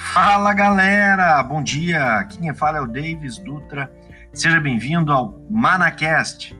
[0.00, 2.24] Fala galera, bom dia.
[2.24, 3.92] Quem fala é o Davis Dutra.
[4.32, 6.58] Seja bem-vindo ao Manacast.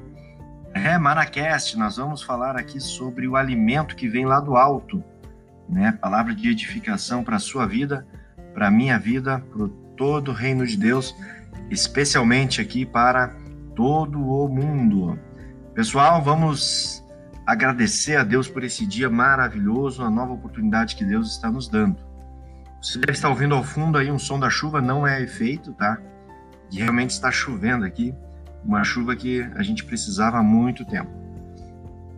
[0.73, 5.03] É, Manacast, nós vamos falar aqui sobre o alimento que vem lá do alto,
[5.69, 5.91] né?
[5.91, 8.07] Palavra de edificação para a sua vida,
[8.55, 11.13] para a minha vida, para todo o reino de Deus,
[11.71, 13.35] especialmente aqui para
[13.75, 15.19] todo o mundo.
[15.75, 17.05] Pessoal, vamos
[17.45, 22.10] agradecer a Deus por esse dia maravilhoso, a nova oportunidade que Deus está nos dando.
[22.81, 25.99] Você deve estar ouvindo ao fundo aí um som da chuva, não é efeito, tá?
[26.73, 28.15] E realmente está chovendo aqui,
[28.65, 31.11] uma chuva que a gente precisava há muito tempo.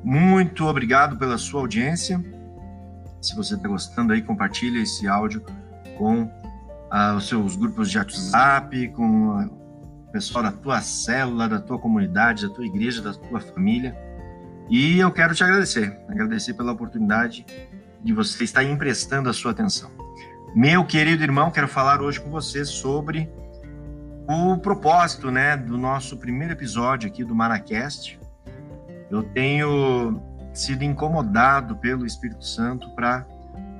[0.04, 2.22] Muito obrigado pela sua audiência.
[3.20, 5.44] Se você está gostando aí, compartilhe esse áudio
[5.98, 6.30] com
[6.90, 12.46] ah, os seus grupos de WhatsApp, com o pessoal da tua célula, da tua comunidade,
[12.46, 13.96] da tua igreja, da tua família.
[14.70, 17.44] E eu quero te agradecer, agradecer pela oportunidade
[18.02, 19.90] de você estar emprestando a sua atenção.
[20.54, 23.26] Meu querido irmão, quero falar hoje com você sobre
[24.28, 28.20] o propósito, né, do nosso primeiro episódio aqui do Manacast.
[29.10, 30.20] Eu tenho
[30.52, 33.26] sido incomodado pelo Espírito Santo para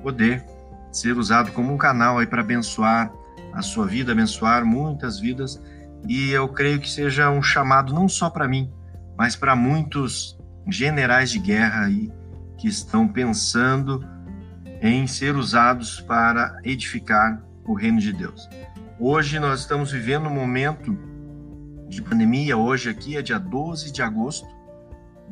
[0.01, 0.43] poder
[0.91, 3.13] ser usado como um canal aí para abençoar
[3.53, 5.61] a sua vida, abençoar muitas vidas,
[6.07, 8.73] e eu creio que seja um chamado não só para mim,
[9.15, 12.11] mas para muitos generais de guerra aí
[12.57, 14.03] que estão pensando
[14.83, 18.49] em ser usados para edificar o reino de Deus.
[18.99, 20.97] Hoje nós estamos vivendo um momento
[21.87, 24.45] de pandemia, hoje aqui é dia 12 de agosto,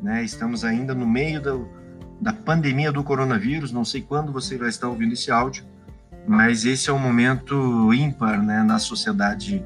[0.01, 0.23] né?
[0.23, 1.69] Estamos ainda no meio do,
[2.21, 5.65] da pandemia do coronavírus, não sei quando você vai estar ouvindo esse áudio,
[6.25, 9.65] mas esse é um momento ímpar, né, na sociedade,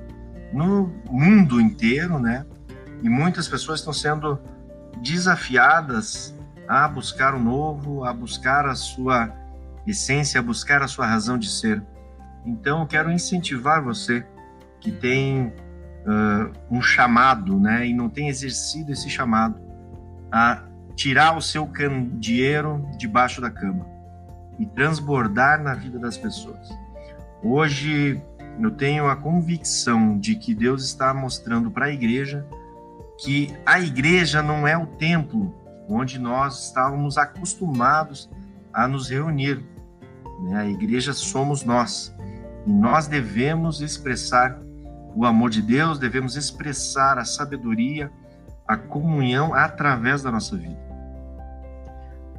[0.51, 2.43] no mundo inteiro, né?
[3.03, 4.39] E muitas pessoas estão sendo
[4.99, 6.35] desafiadas
[6.67, 9.44] a buscar o novo, a buscar a sua
[9.85, 11.81] essência, a buscar a sua razão de ser.
[12.45, 14.25] Então, eu quero incentivar você
[14.79, 15.47] que tem
[16.05, 19.59] uh, um chamado, né, e não tem exercido esse chamado,
[20.31, 20.63] a
[20.95, 23.85] tirar o seu candeeiro debaixo da cama
[24.57, 26.69] e transbordar na vida das pessoas.
[27.43, 28.21] Hoje
[28.59, 32.45] eu tenho a convicção de que Deus está mostrando para a igreja
[33.17, 35.53] que a igreja não é o templo
[35.87, 38.29] onde nós estávamos acostumados
[38.73, 39.63] a nos reunir.
[40.41, 40.57] Né?
[40.57, 42.15] A igreja somos nós.
[42.65, 44.59] E nós devemos expressar
[45.15, 48.11] o amor de Deus, devemos expressar a sabedoria,
[48.67, 50.85] a comunhão através da nossa vida.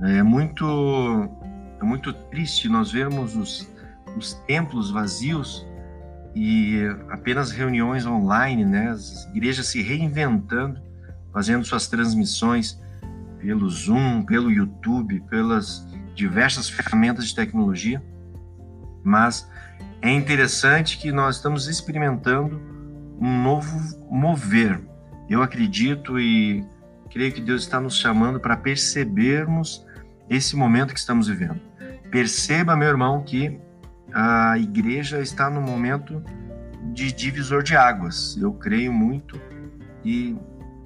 [0.03, 0.65] É muito,
[1.81, 3.73] é muito triste nós vermos os,
[4.17, 5.67] os templos vazios
[6.35, 8.91] e apenas reuniões online, né?
[8.91, 10.83] As igrejas se reinventando,
[11.33, 12.79] fazendo suas transmissões
[13.39, 18.03] pelo Zoom, pelo YouTube, pelas diversas ferramentas de tecnologia.
[19.05, 19.49] Mas
[20.03, 22.61] é interessante que nós estamos experimentando
[23.21, 23.79] um novo
[24.11, 24.81] mover.
[25.29, 26.65] Eu acredito e
[27.11, 29.87] creio que Deus está nos chamando para percebermos
[30.29, 31.61] esse momento que estamos vivendo.
[32.11, 33.61] Perceba, meu irmão, que
[34.13, 36.23] a igreja está no momento
[36.93, 38.37] de divisor de águas.
[38.41, 39.41] Eu creio muito
[40.05, 40.37] e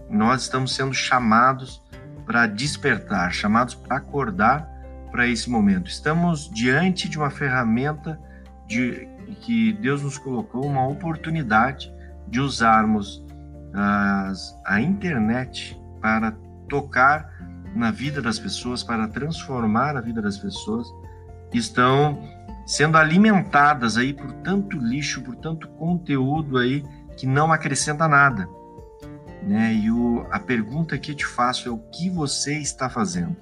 [0.08, 1.82] nós estamos sendo chamados
[2.26, 4.68] para despertar, chamados para acordar
[5.10, 5.88] para esse momento.
[5.88, 8.18] Estamos diante de uma ferramenta
[8.66, 9.08] de
[9.40, 11.92] que Deus nos colocou, uma oportunidade
[12.28, 13.24] de usarmos
[13.74, 16.32] as, a internet para
[16.68, 17.30] tocar
[17.74, 20.86] na vida das pessoas, para transformar a vida das pessoas
[21.52, 22.22] estão
[22.66, 26.84] sendo alimentadas aí por tanto lixo, por tanto conteúdo aí
[27.16, 28.48] que não acrescenta nada.
[29.42, 29.74] Né?
[29.74, 33.36] E o, a pergunta que eu te faço é o que você está fazendo?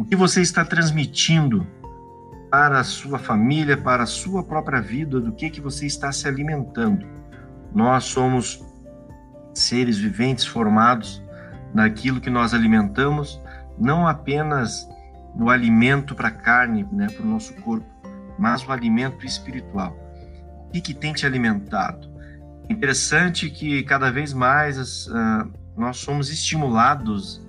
[0.00, 1.66] O que você está transmitindo
[2.50, 6.26] para a sua família, para a sua própria vida, do que que você está se
[6.26, 7.06] alimentando?
[7.74, 8.64] Nós somos
[9.52, 11.22] seres viventes formados
[11.74, 13.42] daquilo que nós alimentamos,
[13.78, 14.88] não apenas
[15.36, 17.86] no alimento para a carne, né, para o nosso corpo,
[18.38, 19.94] mas o alimento espiritual.
[20.66, 22.10] O que, que tem te alimentado?
[22.70, 27.46] Interessante que cada vez mais uh, nós somos estimulados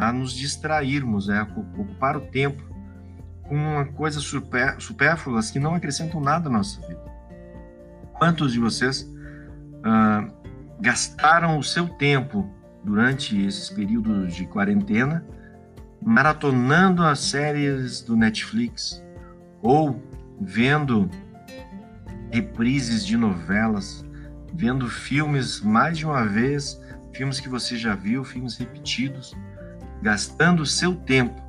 [0.00, 1.42] a nos distrairmos, a
[1.76, 2.62] ocupar o tempo
[3.42, 4.24] com coisas
[4.78, 7.02] supérfluas que não acrescentam nada na nossa vida.
[8.14, 10.32] Quantos de vocês uh,
[10.80, 12.48] gastaram o seu tempo
[12.82, 15.24] durante esses períodos de quarentena
[16.04, 19.02] maratonando as séries do Netflix
[19.62, 20.02] ou
[20.40, 21.08] vendo
[22.30, 24.04] reprises de novelas,
[24.52, 26.80] vendo filmes mais de uma vez,
[27.12, 29.34] filmes que você já viu, filmes repetidos,
[30.04, 31.42] gastando o seu tempo.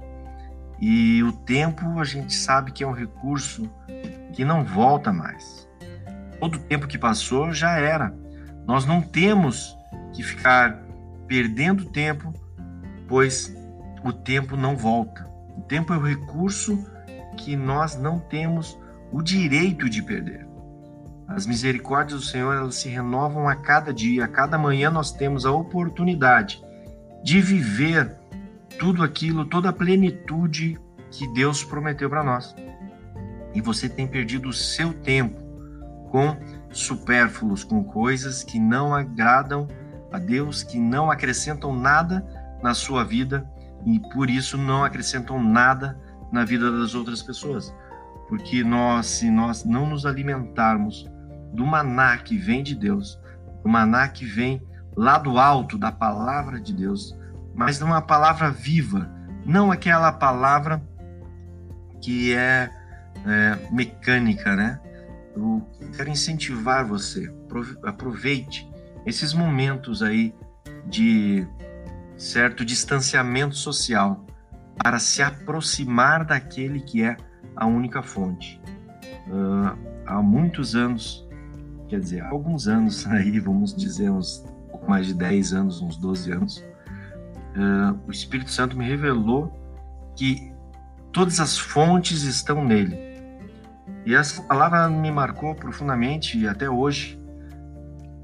[0.79, 3.69] E o tempo a gente sabe que é um recurso
[4.31, 5.67] que não volta mais.
[6.39, 8.15] Todo o tempo que passou já era.
[8.65, 9.77] Nós não temos
[10.13, 10.81] que ficar
[11.27, 12.33] perdendo tempo,
[13.09, 13.53] pois
[14.05, 15.27] o tempo não volta.
[15.57, 16.81] O tempo é o recurso
[17.35, 18.79] que nós não temos
[19.11, 20.47] o direito de perder.
[21.27, 25.45] As misericórdias do Senhor elas se renovam a cada dia, a cada manhã nós temos
[25.45, 26.63] a oportunidade
[27.21, 28.15] de viver
[28.77, 30.79] tudo aquilo, toda a plenitude
[31.11, 32.55] que Deus prometeu para nós.
[33.53, 35.41] E você tem perdido o seu tempo
[36.11, 36.37] com
[36.71, 39.67] supérfluos, com coisas que não agradam
[40.11, 42.25] a Deus, que não acrescentam nada
[42.61, 43.49] na sua vida
[43.85, 45.99] e por isso não acrescentam nada
[46.31, 47.73] na vida das outras pessoas.
[48.27, 51.09] Porque nós, se nós não nos alimentarmos
[51.53, 53.19] do maná que vem de Deus,
[53.63, 54.61] do maná que vem
[54.95, 57.15] lá do alto da palavra de Deus,
[57.55, 59.09] mas de uma palavra viva,
[59.45, 60.81] não aquela palavra
[62.01, 62.69] que é,
[63.25, 64.79] é mecânica, né?
[65.35, 67.33] Eu quero incentivar você,
[67.83, 68.69] aproveite
[69.05, 70.33] esses momentos aí
[70.85, 71.45] de
[72.17, 74.25] certo distanciamento social
[74.77, 77.17] para se aproximar daquele que é
[77.55, 78.61] a única fonte.
[79.27, 81.27] Uh, há muitos anos,
[81.87, 85.97] quer dizer, há alguns anos aí, vamos dizer uns pouco mais de 10 anos, uns
[85.97, 86.63] 12 anos,
[87.55, 89.51] uh, o Espírito Santo me revelou
[90.15, 90.51] que
[91.11, 92.97] todas as fontes estão nele.
[94.05, 97.19] E essa palavra me marcou profundamente e até hoje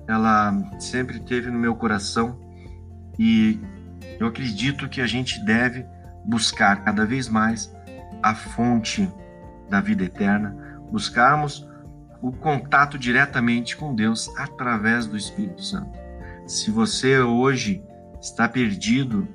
[0.08, 2.40] ela sempre teve no meu coração
[3.18, 3.60] e
[4.20, 5.86] eu acredito que a gente deve
[6.26, 7.74] buscar cada vez mais
[8.22, 9.10] a fonte
[9.70, 10.56] da vida eterna,
[10.92, 11.68] buscarmos
[12.22, 15.98] o contato diretamente com Deus através do Espírito Santo.
[16.46, 17.84] Se você hoje
[18.22, 19.28] está perdido,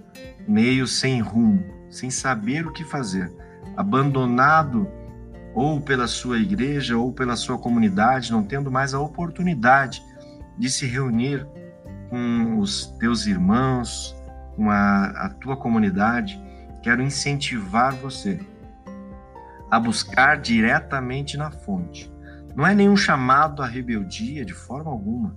[0.47, 3.33] meio sem rumo, sem saber o que fazer,
[3.77, 4.89] abandonado
[5.55, 10.03] ou pela sua igreja ou pela sua comunidade, não tendo mais a oportunidade
[10.59, 11.47] de se reunir
[12.09, 14.15] com os teus irmãos,
[14.55, 16.41] com a, a tua comunidade,
[16.83, 18.41] quero incentivar você
[19.71, 22.13] a buscar diretamente na fonte.
[22.55, 25.37] Não é nenhum chamado à rebeldia de forma alguma.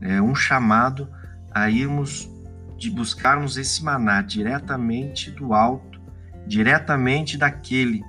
[0.00, 1.08] É um chamado
[1.50, 2.30] a irmos
[2.76, 6.00] de buscarmos esse maná diretamente do alto,
[6.46, 8.02] diretamente daquele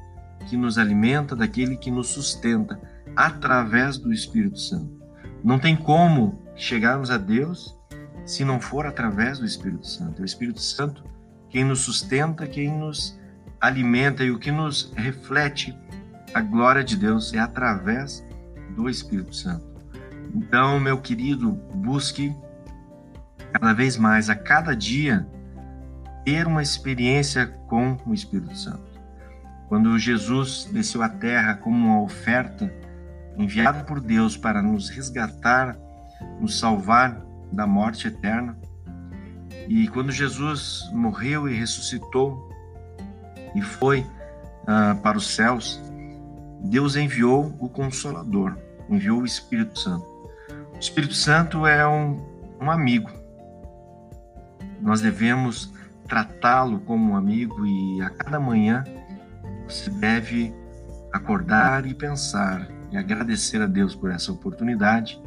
[0.48, 2.80] que nos alimenta, daquele que nos sustenta,
[3.16, 5.02] através do Espírito Santo.
[5.44, 7.76] Não tem como chegarmos a Deus
[8.26, 10.20] se não for através do Espírito Santo.
[10.20, 11.04] É o Espírito Santo
[11.50, 13.18] quem nos sustenta, quem nos
[13.60, 15.76] alimenta e o que nos reflete
[16.34, 18.26] a glória de Deus é através
[18.76, 19.66] do Espírito Santo.
[20.36, 22.36] Então, meu querido, busque
[23.52, 25.28] cada vez mais, a cada dia,
[26.24, 28.88] ter uma experiência com o Espírito Santo.
[29.68, 32.72] Quando Jesus desceu à terra como uma oferta
[33.38, 35.78] enviada por Deus para nos resgatar,
[36.40, 37.22] nos salvar
[37.52, 38.58] da morte eterna,
[39.68, 42.50] e quando Jesus morreu e ressuscitou
[43.54, 45.82] e foi uh, para os céus,
[46.62, 48.58] Deus enviou o Consolador,
[48.90, 50.06] enviou o Espírito Santo.
[50.74, 52.26] O Espírito Santo é um,
[52.62, 53.10] um amigo.
[54.82, 55.74] Nós devemos
[56.08, 58.84] tratá-lo como um amigo e a cada manhã
[59.68, 60.54] você deve
[61.12, 65.22] acordar e pensar e agradecer a Deus por essa oportunidade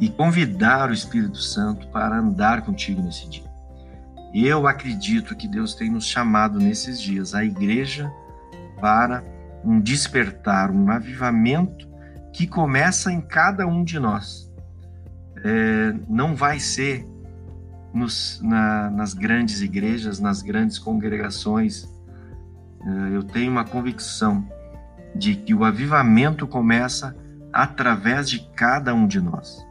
[0.00, 3.52] e convidar o Espírito Santo para andar contigo nesse dia.
[4.34, 8.10] Eu acredito que Deus tem nos chamado nesses dias, a igreja,
[8.80, 9.22] para
[9.62, 11.86] um despertar, um avivamento
[12.32, 14.50] que começa em cada um de nós.
[15.44, 17.06] É, não vai ser
[17.92, 21.88] nos, na, nas grandes igrejas, nas grandes congregações.
[22.84, 24.46] É, eu tenho uma convicção
[25.14, 27.16] de que o avivamento começa
[27.52, 29.66] através de cada um de nós.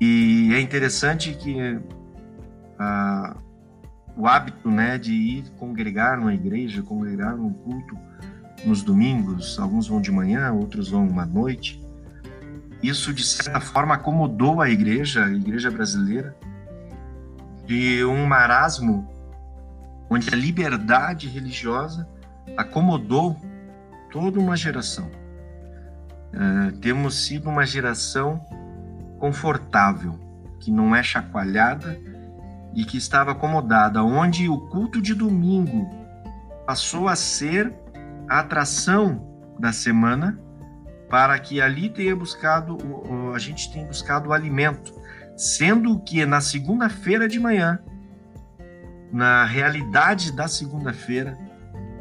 [0.00, 1.78] E é interessante que
[2.78, 3.36] ah,
[4.16, 7.96] o hábito né, de ir congregar numa igreja, congregar num culto
[8.64, 11.82] nos domingos, alguns vão de manhã, outros vão uma noite.
[12.82, 16.36] Isso, de certa forma, acomodou a igreja, a igreja brasileira,
[17.66, 19.08] de um marasmo
[20.08, 22.08] onde a liberdade religiosa
[22.56, 23.36] acomodou
[24.10, 25.10] toda uma geração.
[26.32, 28.44] Uh, temos sido uma geração
[29.18, 30.18] confortável,
[30.60, 31.98] que não é chacoalhada
[32.74, 35.88] e que estava acomodada, onde o culto de domingo
[36.66, 37.72] passou a ser
[38.28, 39.24] a atração
[39.58, 40.38] da semana
[41.08, 42.76] para que ali tenha buscado
[43.34, 44.92] a gente tenha buscado o alimento,
[45.36, 47.78] sendo que na segunda-feira de manhã,
[49.12, 51.38] na realidade da segunda-feira,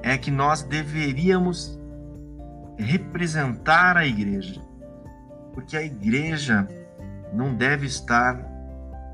[0.02, 1.80] é que nós deveríamos
[2.78, 4.62] representar a igreja.
[5.54, 6.68] Porque a igreja
[7.34, 8.44] não deve estar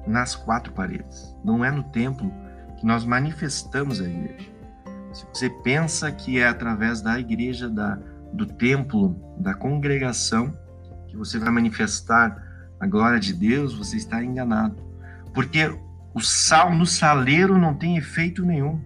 [0.07, 1.35] nas quatro paredes.
[1.43, 2.31] Não é no templo
[2.77, 4.49] que nós manifestamos a igreja.
[5.13, 7.99] Se você pensa que é através da igreja, da,
[8.33, 10.57] do templo, da congregação,
[11.07, 12.48] que você vai manifestar
[12.79, 14.81] a glória de Deus, você está enganado.
[15.33, 15.75] Porque
[16.13, 18.79] o sal no saleiro não tem efeito nenhum.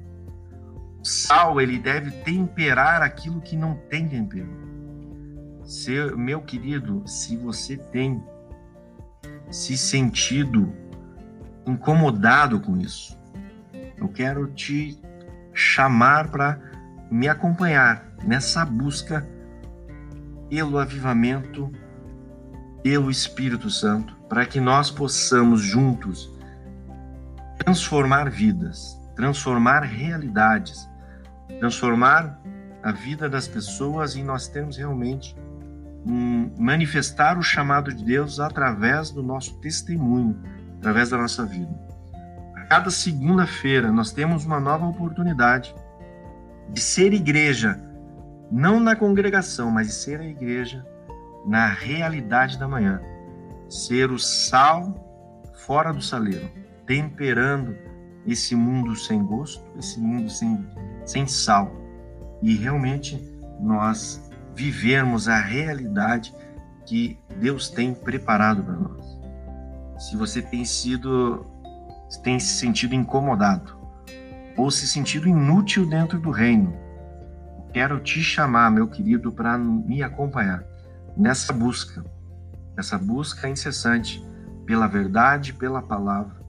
[0.99, 4.49] O sal, ele deve temperar aquilo que não tem tempero.
[5.63, 8.21] Se, meu querido, se você tem
[9.49, 10.73] se sentido
[11.65, 13.17] incomodado com isso,
[13.97, 14.99] eu quero te
[15.53, 16.59] chamar para
[17.09, 19.27] me acompanhar nessa busca
[20.49, 21.71] pelo avivamento,
[22.83, 26.29] pelo Espírito Santo, para que nós possamos juntos
[27.57, 30.87] transformar vidas, transformar realidades,
[31.59, 32.37] transformar
[32.83, 35.33] a vida das pessoas e nós temos realmente
[36.05, 40.37] um, manifestar o chamado de Deus através do nosso testemunho,
[40.79, 41.73] através da nossa vida.
[42.57, 45.73] A cada segunda-feira nós temos uma nova oportunidade
[46.69, 47.79] de ser igreja,
[48.51, 50.85] não na congregação, mas de ser a igreja
[51.45, 53.01] na realidade da manhã.
[53.69, 55.03] Ser o sal
[55.65, 56.49] fora do saleiro,
[56.85, 57.75] temperando
[58.25, 60.65] esse mundo sem gosto, esse mundo sem,
[61.05, 61.71] sem sal.
[62.41, 63.21] E realmente
[63.59, 66.35] nós vivermos a realidade
[66.85, 69.19] que Deus tem preparado para nós.
[69.97, 71.45] Se você tem sido,
[72.23, 73.77] tem se sentido incomodado
[74.57, 76.73] ou se sentido inútil dentro do reino,
[77.71, 80.72] quero te chamar, meu querido, para me acompanhar
[81.15, 82.03] nessa busca,
[82.75, 84.23] nessa busca incessante
[84.65, 86.41] pela verdade, pela palavra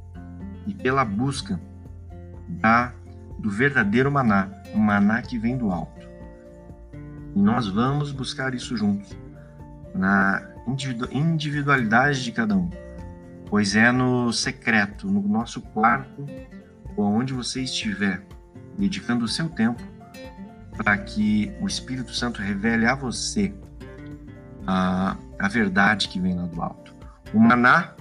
[0.67, 1.61] e pela busca
[2.49, 2.93] da
[3.39, 6.09] do verdadeiro maná, o maná que vem do alto.
[7.35, 9.15] E nós vamos buscar isso juntos,
[9.95, 10.43] na
[11.13, 12.71] individualidade de cada um,
[13.51, 16.25] pois é no secreto, no nosso quarto,
[16.97, 18.25] ou onde você estiver,
[18.79, 19.83] dedicando o seu tempo
[20.77, 23.55] para que o Espírito Santo revele a você
[24.67, 26.95] a, a verdade que vem lá do alto.
[27.33, 27.93] O maná,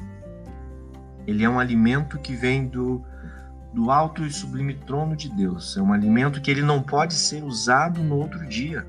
[1.26, 3.04] ele é um alimento que vem do,
[3.74, 5.76] do alto e sublime trono de Deus.
[5.78, 8.86] É um alimento que ele não pode ser usado no outro dia.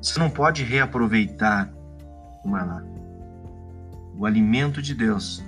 [0.00, 1.70] Você não pode reaproveitar
[2.44, 2.82] o maná.
[4.16, 5.42] O alimento de Deus,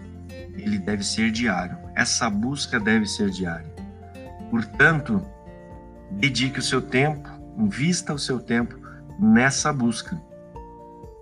[0.55, 1.79] ele deve ser diário.
[1.95, 3.73] Essa busca deve ser diária.
[4.51, 5.25] Portanto,
[6.11, 8.77] dedique o seu tempo, invista o seu tempo
[9.19, 10.21] nessa busca.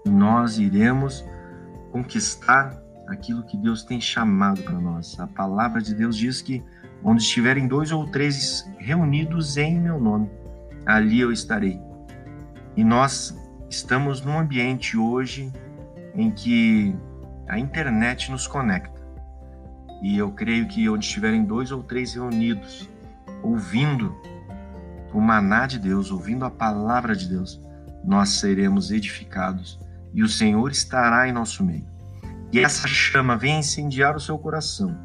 [0.05, 1.25] Nós iremos
[1.91, 5.19] conquistar aquilo que Deus tem chamado para nós.
[5.19, 6.63] A palavra de Deus diz que
[7.03, 10.31] onde estiverem dois ou três reunidos em meu nome,
[10.87, 11.81] ali eu estarei.
[12.77, 15.53] E nós estamos num ambiente hoje
[16.15, 16.97] em que
[17.49, 19.03] a internet nos conecta.
[20.03, 22.89] E eu creio que onde estiverem dois ou três reunidos,
[23.43, 24.15] ouvindo
[25.13, 27.61] o maná de Deus, ouvindo a palavra de Deus,
[28.05, 29.79] nós seremos edificados
[30.15, 31.87] e o Senhor estará em nosso meio.
[32.53, 34.97] E essa chama vem incendiar o seu coração.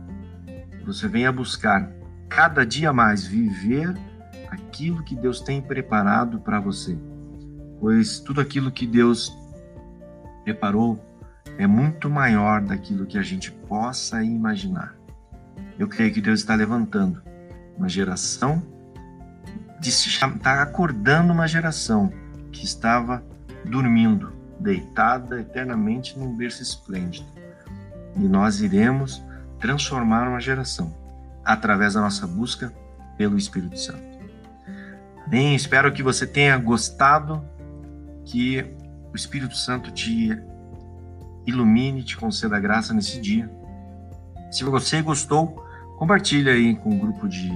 [0.86, 1.92] Você venha buscar
[2.30, 3.94] cada dia mais viver
[4.50, 6.98] aquilo que Deus tem preparado para você
[7.80, 9.36] pois tudo aquilo que Deus
[10.44, 11.04] preparou
[11.58, 14.96] é muito maior daquilo que a gente possa imaginar.
[15.78, 17.22] Eu creio que Deus está levantando
[17.78, 18.62] uma geração,
[19.82, 22.12] está acordando uma geração
[22.52, 23.24] que estava
[23.66, 27.28] dormindo, deitada eternamente num berço esplêndido.
[28.16, 29.24] E nós iremos
[29.60, 30.94] transformar uma geração
[31.44, 32.74] através da nossa busca
[33.18, 34.10] pelo Espírito Santo.
[35.28, 37.44] Bem, espero que você tenha gostado
[38.26, 38.66] que
[39.12, 40.38] o Espírito Santo te
[41.46, 43.50] ilumine, te conceda graça nesse dia.
[44.52, 45.64] Se você gostou,
[45.98, 47.52] compartilhe aí com o grupo de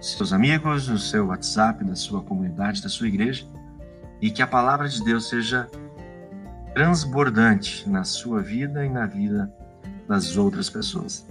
[0.00, 3.46] seus amigos, no seu WhatsApp, da sua comunidade, da sua igreja,
[4.20, 5.68] e que a palavra de Deus seja
[6.74, 9.52] transbordante na sua vida e na vida
[10.06, 11.26] das outras pessoas.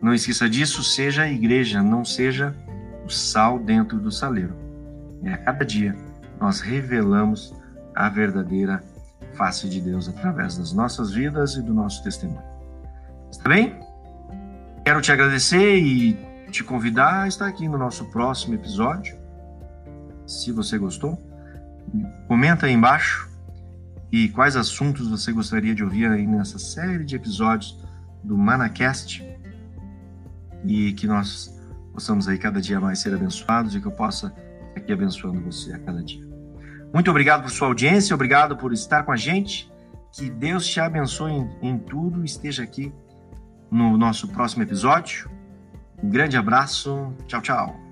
[0.00, 2.54] Não esqueça disso, seja a igreja, não seja
[3.04, 4.54] o sal dentro do saleiro.
[5.22, 5.94] E a cada dia
[6.40, 7.54] nós revelamos
[7.94, 8.82] a verdadeira
[9.34, 12.42] face de Deus através das nossas vidas e do nosso testemunho.
[13.30, 13.78] Está bem?
[14.84, 16.14] Quero te agradecer e
[16.50, 19.16] te convidar a estar aqui no nosso próximo episódio.
[20.26, 21.18] Se você gostou,
[22.26, 23.27] comenta aí embaixo
[24.10, 27.78] e quais assuntos você gostaria de ouvir aí nessa série de episódios
[28.22, 29.24] do Manacast
[30.64, 31.54] e que nós
[31.92, 34.34] possamos aí cada dia mais ser abençoados e que eu possa
[34.76, 36.26] aqui abençoando você a cada dia.
[36.92, 39.70] Muito obrigado por sua audiência, obrigado por estar com a gente.
[40.12, 42.24] Que Deus te abençoe em, em tudo.
[42.24, 42.92] Esteja aqui
[43.70, 45.30] no nosso próximo episódio.
[46.02, 47.12] Um grande abraço.
[47.26, 47.88] Tchau, tchau.